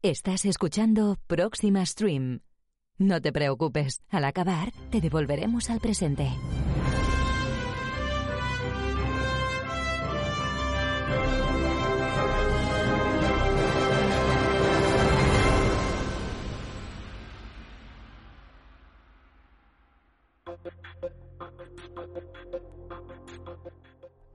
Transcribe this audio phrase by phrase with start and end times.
[0.00, 2.40] Estás escuchando Próxima Stream.
[2.96, 6.30] No te preocupes, al acabar te devolveremos al presente.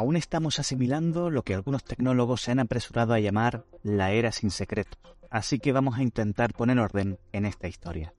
[0.00, 4.50] Aún estamos asimilando lo que algunos tecnólogos se han apresurado a llamar la era sin
[4.50, 4.98] secretos,
[5.30, 8.14] así que vamos a intentar poner orden en esta historia.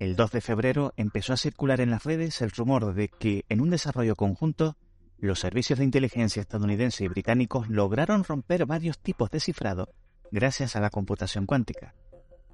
[0.00, 3.60] El 2 de febrero empezó a circular en las redes el rumor de que, en
[3.60, 4.76] un desarrollo conjunto,
[5.18, 9.90] los servicios de inteligencia estadounidense y británicos lograron romper varios tipos de cifrado
[10.32, 11.94] gracias a la computación cuántica.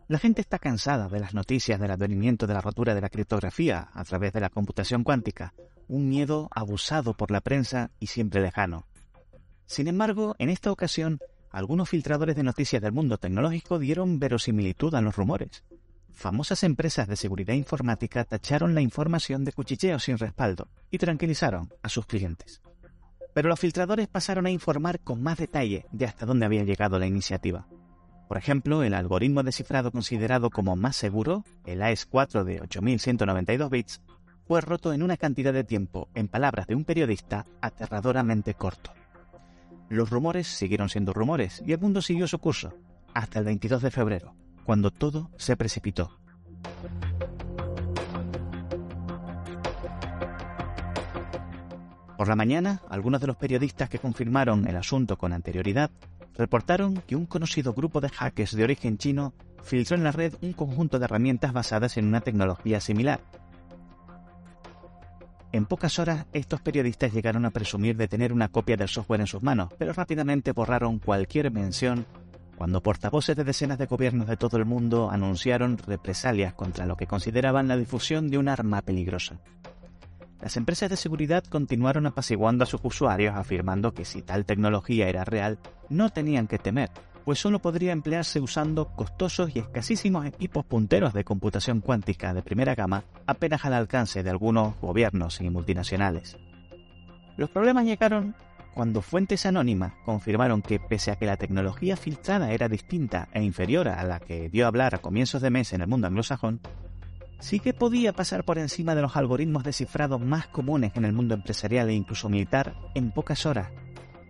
[0.06, 3.88] La gente está cansada de las noticias del advenimiento de la rotura de la criptografía
[3.94, 5.54] a través de la computación cuántica,
[5.90, 8.86] un miedo abusado por la prensa y siempre lejano.
[9.66, 11.18] Sin embargo, en esta ocasión,
[11.50, 15.64] algunos filtradores de noticias del mundo tecnológico dieron verosimilitud a los rumores.
[16.12, 21.88] Famosas empresas de seguridad informática tacharon la información de cuchicheo sin respaldo y tranquilizaron a
[21.88, 22.62] sus clientes.
[23.34, 27.06] Pero los filtradores pasaron a informar con más detalle de hasta dónde había llegado la
[27.06, 27.66] iniciativa.
[28.28, 34.00] Por ejemplo, el algoritmo de cifrado considerado como más seguro, el AES4 de 8192 bits,
[34.50, 38.92] fue roto en una cantidad de tiempo, en palabras de un periodista, aterradoramente corto.
[39.88, 42.74] Los rumores siguieron siendo rumores y el mundo siguió su curso,
[43.14, 44.34] hasta el 22 de febrero,
[44.64, 46.18] cuando todo se precipitó.
[52.18, 55.92] Por la mañana, algunos de los periodistas que confirmaron el asunto con anterioridad
[56.36, 59.32] reportaron que un conocido grupo de hackers de origen chino
[59.62, 63.20] filtró en la red un conjunto de herramientas basadas en una tecnología similar.
[65.52, 69.26] En pocas horas, estos periodistas llegaron a presumir de tener una copia del software en
[69.26, 72.06] sus manos, pero rápidamente borraron cualquier mención
[72.56, 77.06] cuando portavoces de decenas de gobiernos de todo el mundo anunciaron represalias contra lo que
[77.06, 79.40] consideraban la difusión de un arma peligrosa.
[80.40, 85.24] Las empresas de seguridad continuaron apaciguando a sus usuarios afirmando que si tal tecnología era
[85.24, 86.90] real, no tenían que temer,
[87.24, 92.74] pues solo podría emplearse usando costosos y escasísimos equipos punteros de computación cuántica de primera
[92.74, 96.38] gama apenas al alcance de algunos gobiernos y multinacionales.
[97.36, 98.34] Los problemas llegaron
[98.74, 103.88] cuando fuentes anónimas confirmaron que pese a que la tecnología filtrada era distinta e inferior
[103.88, 106.60] a la que dio a hablar a comienzos de mes en el mundo anglosajón,
[107.40, 111.34] sí que podía pasar por encima de los algoritmos descifrados más comunes en el mundo
[111.34, 113.70] empresarial e incluso militar en pocas horas.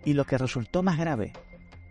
[0.04, 1.32] Y lo que resultó más grave,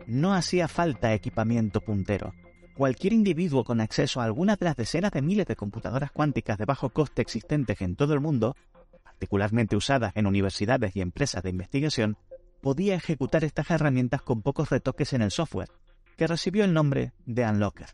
[0.09, 2.33] no hacía falta equipamiento puntero.
[2.75, 6.65] Cualquier individuo con acceso a alguna de las decenas de miles de computadoras cuánticas de
[6.65, 8.55] bajo coste existentes en todo el mundo,
[9.03, 12.17] particularmente usadas en universidades y empresas de investigación,
[12.61, 15.69] podía ejecutar estas herramientas con pocos retoques en el software,
[16.17, 17.89] que recibió el nombre de Unlocker.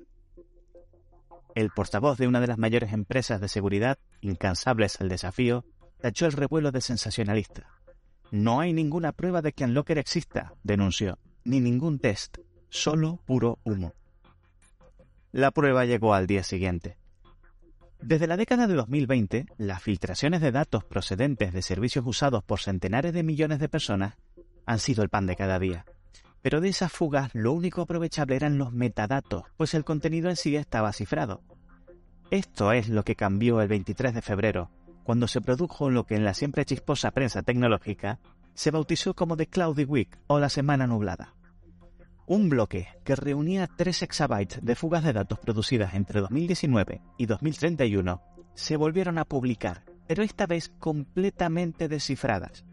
[1.54, 5.66] El portavoz de una de las mayores empresas de seguridad, incansables al desafío,
[6.00, 7.68] tachó el revuelo de sensacionalista.
[8.32, 12.40] No hay ninguna prueba de que Unlocker exista, denunció, ni ningún test,
[12.70, 13.94] solo puro humo.
[15.32, 16.98] La prueba llegó al día siguiente.
[18.02, 23.14] Desde la década de 2020, las filtraciones de datos procedentes de servicios usados por centenares
[23.14, 24.16] de millones de personas
[24.66, 25.86] han sido el pan de cada día.
[26.42, 30.56] Pero de esas fugas lo único aprovechable eran los metadatos, pues el contenido en sí
[30.56, 31.42] estaba cifrado.
[32.32, 34.72] Esto es lo que cambió el 23 de febrero,
[35.04, 38.20] cuando se produjo lo que en la siempre chisposa prensa tecnológica
[38.56, 41.36] se bautizó como The Cloudy Week o la Semana Nublada.
[42.26, 48.22] Un bloque que reunía 3 exabytes de fugas de datos producidas entre 2019 y 2031
[48.56, 52.66] se volvieron a publicar, pero esta vez completamente descifradas.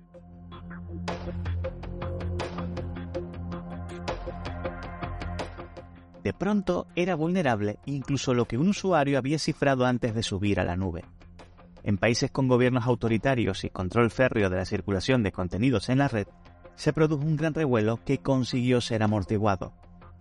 [6.22, 10.64] de pronto era vulnerable incluso lo que un usuario había cifrado antes de subir a
[10.64, 11.04] la nube.
[11.84, 16.08] En países con gobiernos autoritarios y control férreo de la circulación de contenidos en la
[16.08, 16.26] red,
[16.76, 19.72] se produjo un gran revuelo que consiguió ser amortiguado.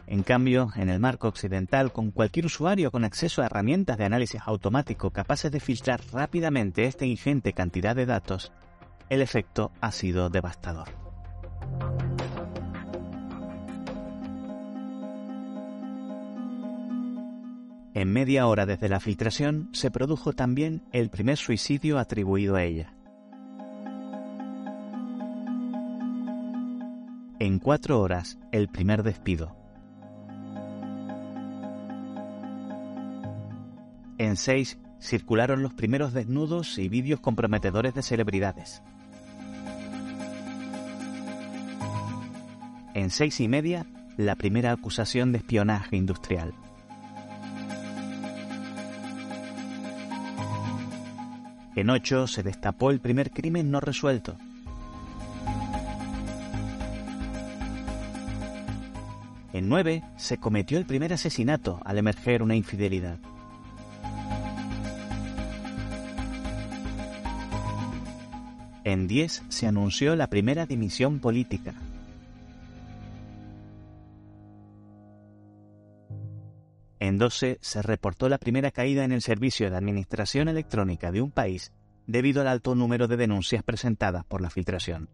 [0.07, 4.41] En cambio, en el marco occidental, con cualquier usuario con acceso a herramientas de análisis
[4.45, 8.51] automático capaces de filtrar rápidamente esta ingente cantidad de datos,
[9.09, 11.00] el efecto ha sido devastador.
[18.01, 22.95] En media hora desde la filtración se produjo también el primer suicidio atribuido a ella.
[27.37, 29.55] En cuatro horas, el primer despido.
[34.17, 38.81] En seis, circularon los primeros desnudos y vídeos comprometedores de celebridades.
[42.95, 43.85] En seis y media,
[44.17, 46.55] la primera acusación de espionaje industrial.
[51.75, 54.35] En ocho se destapó el primer crimen no resuelto.
[59.53, 63.19] En nueve se cometió el primer asesinato al emerger una infidelidad.
[68.83, 71.75] En 10 se anunció la primera dimisión política.
[77.11, 81.29] En 12 se reportó la primera caída en el servicio de administración electrónica de un
[81.29, 81.73] país
[82.07, 85.09] debido al alto número de denuncias presentadas por la filtración.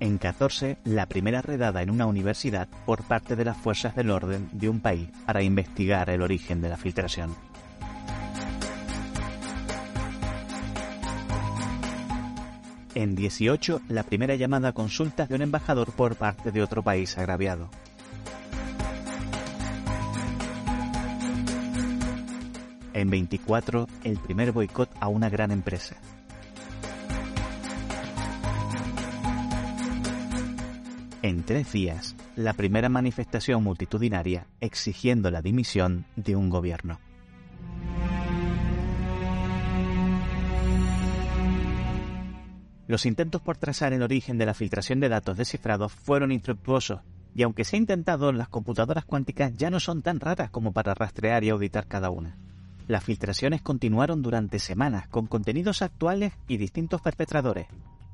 [0.00, 4.50] En 14, la primera redada en una universidad por parte de las fuerzas del orden
[4.52, 7.34] de un país para investigar el origen de la filtración.
[12.94, 17.16] En 18, la primera llamada a consultas de un embajador por parte de otro país
[17.16, 17.70] agraviado.
[22.92, 25.96] En 24, el primer boicot a una gran empresa.
[31.22, 36.98] En tres días, la primera manifestación multitudinaria exigiendo la dimisión de un gobierno.
[42.90, 47.02] Los intentos por trazar el origen de la filtración de datos descifrados fueron infructuosos,
[47.36, 50.92] y aunque se ha intentado, las computadoras cuánticas ya no son tan raras como para
[50.94, 52.36] rastrear y auditar cada una.
[52.88, 57.68] Las filtraciones continuaron durante semanas con contenidos actuales y distintos perpetradores,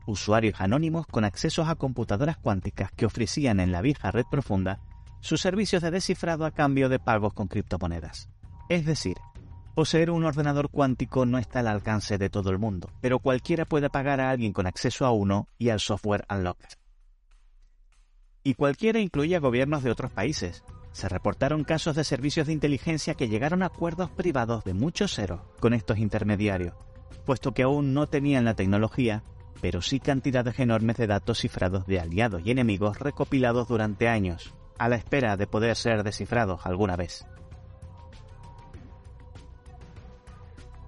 [0.04, 4.80] usuarios anónimos con accesos a computadoras cuánticas que ofrecían en la vieja red profunda
[5.20, 8.28] sus servicios de descifrado a cambio de pagos con criptomonedas.
[8.68, 9.16] Es decir,
[9.76, 13.90] Poseer un ordenador cuántico no está al alcance de todo el mundo, pero cualquiera puede
[13.90, 16.70] pagar a alguien con acceso a uno y al software Unlocker.
[18.42, 20.64] Y cualquiera incluye a gobiernos de otros países.
[20.92, 25.42] Se reportaron casos de servicios de inteligencia que llegaron a acuerdos privados de muchos ceros
[25.60, 26.72] con estos intermediarios,
[27.26, 29.24] puesto que aún no tenían la tecnología,
[29.60, 34.88] pero sí cantidades enormes de datos cifrados de aliados y enemigos recopilados durante años, a
[34.88, 37.26] la espera de poder ser descifrados alguna vez.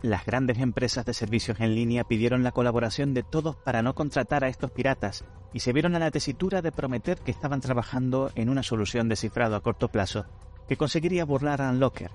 [0.02, 4.44] Las grandes empresas de servicios en línea pidieron la colaboración de todos para no contratar
[4.44, 8.48] a estos piratas y se vieron a la tesitura de prometer que estaban trabajando en
[8.48, 10.26] una solución de cifrado a corto plazo
[10.68, 12.12] que conseguiría burlar a Unlocker,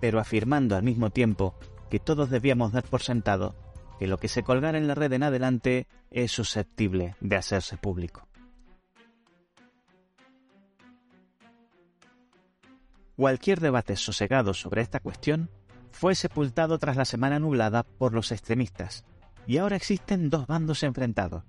[0.00, 1.54] pero afirmando al mismo tiempo
[1.90, 3.54] que todos debíamos dar por sentado
[3.98, 8.26] que lo que se colgara en la red en adelante es susceptible de hacerse público.
[13.14, 15.50] Cualquier debate sosegado sobre esta cuestión
[15.92, 19.04] fue sepultado tras la semana nublada por los extremistas,
[19.46, 21.44] y ahora existen dos bandos enfrentados.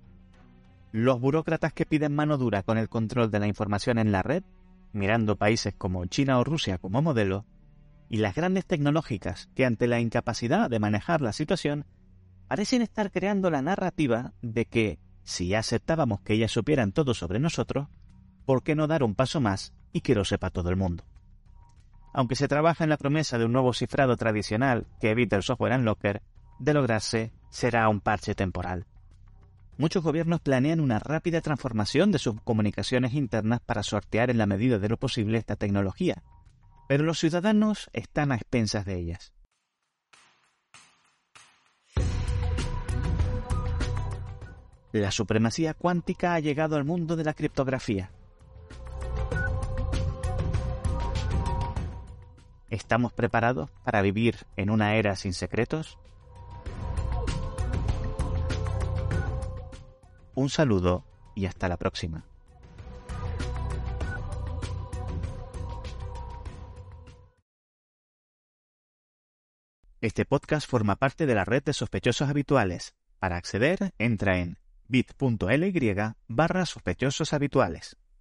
[0.92, 4.42] Los burócratas que piden mano dura con el control de la información en la red,
[4.92, 7.46] mirando países como China o Rusia como modelo,
[8.08, 11.86] y las grandes tecnológicas que ante la incapacidad de manejar la situación
[12.46, 17.88] parecen estar creando la narrativa de que, si aceptábamos que ellas supieran todo sobre nosotros,
[18.44, 21.04] ¿por qué no dar un paso más y que lo sepa todo el mundo?
[22.12, 25.74] Aunque se trabaja en la promesa de un nuevo cifrado tradicional que evite el software
[25.74, 26.22] Unlocker,
[26.58, 28.86] de lograrse será un parche temporal.
[29.78, 34.78] Muchos gobiernos planean una rápida transformación de sus comunicaciones internas para sortear en la medida
[34.78, 36.22] de lo posible esta tecnología,
[36.88, 39.32] pero los ciudadanos están a expensas de ellas.
[44.92, 48.10] La supremacía cuántica ha llegado al mundo de la criptografía,
[52.72, 55.98] ¿Estamos preparados para vivir en una era sin secretos?
[60.34, 62.24] Un saludo y hasta la próxima.
[70.00, 72.94] Este podcast forma parte de la red de sospechosos habituales.
[73.18, 74.56] Para acceder, entra en
[74.88, 75.94] bit.ly
[76.26, 77.98] barra sospechosos habituales.